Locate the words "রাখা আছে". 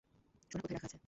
0.75-0.97